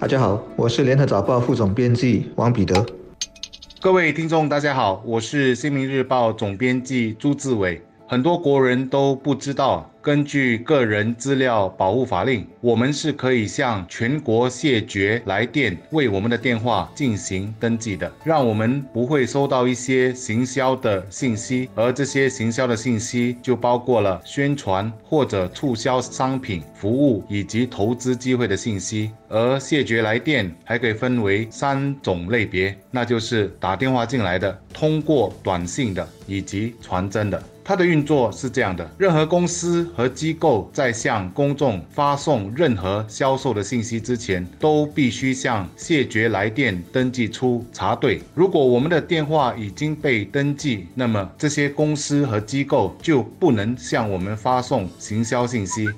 [0.00, 2.86] 大家好，我是联合早报副总编辑王彼得。
[3.80, 7.82] 各位听众，大家好，我是新民日报总编辑朱志伟。
[8.10, 9.88] 很多国人都不知道。
[10.00, 29.10] 根据个人资料保护法令，我们是可以向全国谢绝来电为我们的电话进行登记的，让我们不会收到一些行销的信息，而这些行销的信息就包括了宣传或者促销商品、服务以及投资机会的信息。
[29.28, 37.42] 而谢绝来电还可以分为三种类别，那就是打电话进来的、通过短信的以及传真的。
[37.68, 48.22] 它的运作是这样的：任何公司和机构在向公众发送任何销售的信息之前，都必须向谢绝来电登记处查对。
[48.34, 55.90] 如果我们的电话已经被登记，那么这些公司和机构就不能向我们发送行销信息。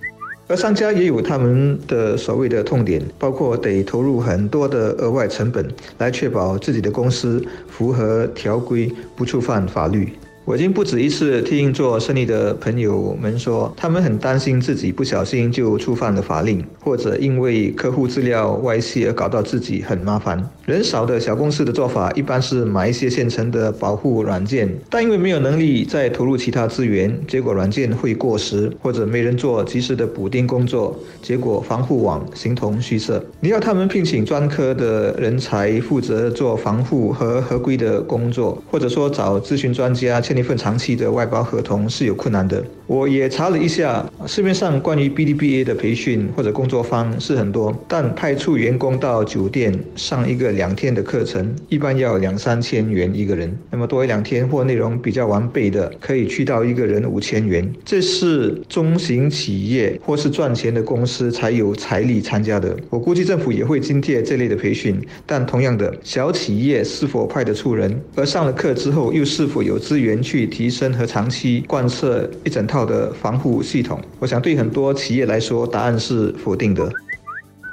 [0.49, 10.13] 而商家也有他们的所谓的痛点，包括得投入很多的额外成本来确保自己的公司符合条规，不触犯法律。
[10.47, 20.43] 我已经不止一次听做生意的朋友们说，他们很担心自己不小心就触犯了法令，或者因为客户资料外泄而搞到自己很麻烦。
[20.65, 33.23] 人少的小公司的做法一般是买一些现成的保护软件，但因为没有能力再投入其他资源，结果软件会过时，或者没人做及时的补丁工作，结果防护网形同虚设。
[33.41, 40.19] 你要他们聘请专科的人才负责做防护和合规的工作，或者说找咨询专家。
[40.31, 42.65] 签一份长期的外包合同是有困难的。
[42.87, 53.53] 我也查了一下，市面上关于 B D B A 的培训或者工作坊是很多，但派出员工到酒店上一个两天的课程，一般要两三千元一个人。
[53.73, 57.69] 那么多一两天或内容比较完备的，可以去到一个人五千元。
[57.85, 62.77] 这是中型企业或是赚钱的公司才有财力参加的。
[62.89, 70.20] 我估计政府也会津贴这类的培训，但同样的，小企业是否派得出人，而上了课之后又是否有资源？
[70.23, 76.91] 去提升和长期贯彻一整套的防护系统，我想对很多企业来说，答案是否定的。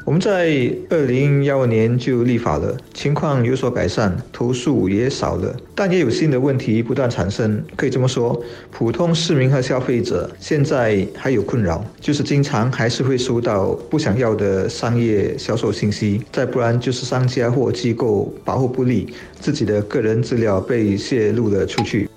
[0.06, 7.62] 我们在二零幺二年就立法了，情况有所改善，投诉也少了，但也有新的问题不断产生。
[7.76, 8.42] 可以这么说，
[8.72, 22.08] 普通市民和消费者现在还有困扰，就是经常还是会收到不想要的商业销售信息，再不然就是商家或机构保护不力，自己的个人资料被泄露了出去。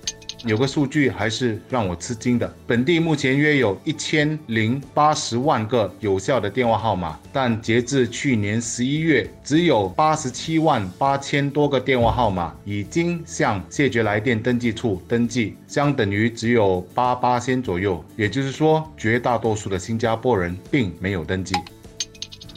[0.44, 21.54] 有个数据还是让我吃惊的，本地目前约有一千零八十万个有效的电话号码，但截至去年十一月，只有八十七万八千多个电话号码已经向谢绝来电登记处登记，相等于只有八八千左右，也就是说，绝大多数的新加坡人并没有登记。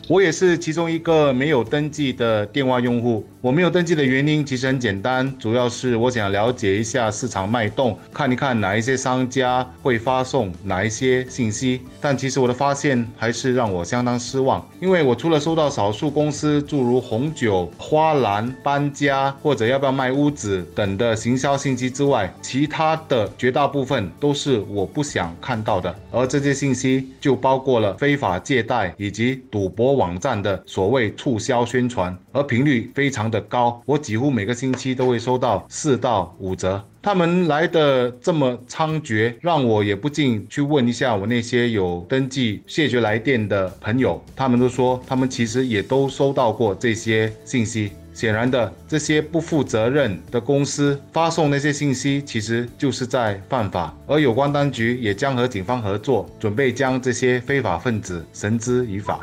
[0.10, 3.26] 我也是其中一个没有登记的电话用户。
[3.40, 11.82] 我没有登记的原因其实很简单，主要是我想了解一下市场脉动，看一看哪一些商家会发送哪一些信息。
[12.02, 25.94] 但其实我的发现还是让我相当失望，因为我除了收到少数公司诸如红酒、花篮、搬家或者要不要卖屋子等的行销信息之外，其他的绝大部分都是我不想看到的。
[26.12, 29.93] 而这些信息就包括了非法借贷以及赌博。
[29.96, 36.84] 网站的所谓促销宣传，而频率非常的高，我几乎每个星期都会收到四到五折。
[37.02, 47.92] 他们来的这么猖獗，让我也不禁去问一下我那些有登记谢绝来电的朋友，他们都说他们其实也都收到过这些信息。
[48.14, 59.20] 显然的，这些不负责任的公司发送那些信息，其实就是在犯法，而有关当局也将和警方合作，准备将这些非法分子绳之以法。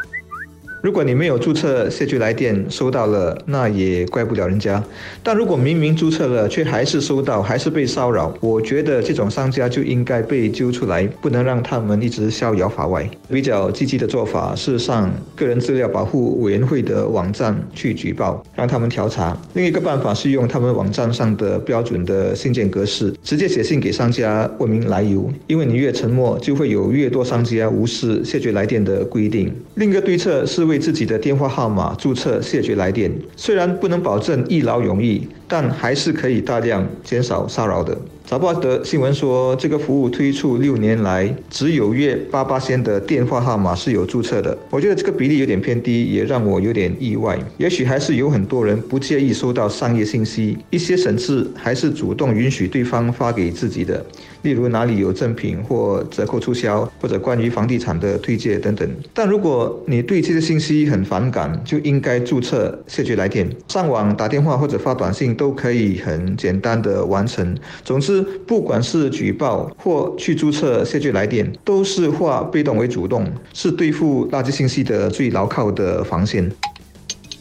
[0.83, 4.83] 如果你没有注册谢绝来电收到了，那也怪不了人家。
[5.23, 13.07] 但如果明明注册了，却还是收到，还是被骚扰，我觉得这种商家就应该被揪出来，不能让他们一直逍遥法外。
[13.29, 19.37] 比较积极的做法是上个人资料保护委员会的网站去举报，让他们调查。
[19.53, 25.31] 另一个办法是用他们网站上的标准的信件格式，直接写信给商家问明来由。
[25.47, 29.55] 因为你越沉默，就会有越多商家无视谢绝来电的规定。
[29.75, 30.70] 另一个对策是。
[30.71, 37.99] 为自己的电话号码注册谢绝来电，虽然不能保证一劳永逸，但还是可以大量减少骚扰的。
[38.25, 44.57] 早报的新闻说，这个服务推出六年来，只有约八八仙的电话号码是有注册的。
[44.71, 47.37] 我觉得这个比例有点偏低，也让我有点意外。
[47.59, 54.07] 也许还是有很多人不介意收到商业信息，一些省市还是主动允许对方发给自己的，
[54.43, 58.89] 例如哪里有赠品或折扣促销，或者关于房地产的推荐等等。
[59.13, 67.57] 但如果你对这些信息很反感，就应该注册谢绝来电，上网打电话或者发短信都可以很简单的完成。
[67.83, 68.21] 总之。
[68.47, 76.51] 不管是举报或去注册谢绝来电，都是化被动为主动，是对付垃圾信息的最牢靠的防线。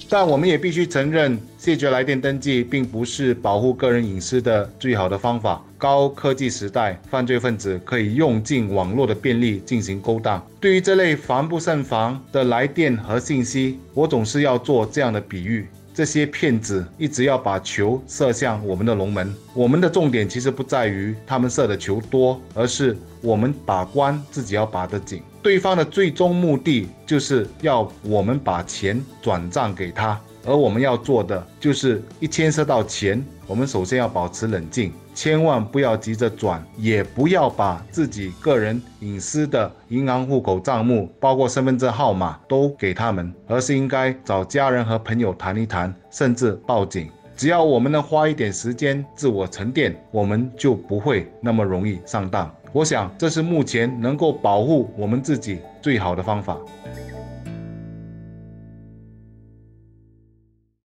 [0.07, 5.59] 但我们也必须承认，谢绝来电登记并不是保护个人隐私的最好的方法。
[5.79, 10.39] 高科技时代，犯罪分子可以用尽网络的便利进行勾当。
[10.59, 15.65] 对于这类防不胜防的来电和信息，我总是要做这样的比喻。
[15.99, 19.35] 这些骗子一直要把球射向我们的龙门。
[19.53, 25.21] 我们的重点其实不在于他们射的球多，而是我们把关自己要把得紧。
[25.43, 30.17] 对方的最终目的就是要我们把钱转账给他。
[30.45, 47.09] 而我们要做的，就是一牵涉到钱，我们首先要保持冷静，千万不要急着转，也不要把自己个人隐私的银行户口账目，包括身份证号码都给他们，而是应该找家人和朋友谈一谈，甚至报警。
[47.35, 52.53] 只要我们能花一点时间自我沉淀，我们就不会那么容易上当。
[52.73, 56.57] 我想，这是目前能够保护我们自己最好的方法。